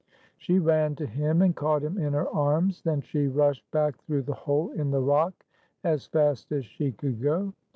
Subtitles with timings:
[0.39, 2.81] She ran to him, and caught him in her arms.
[2.81, 5.35] Then she rushed back through the hole in the rock
[5.83, 7.53] as fast as she could go.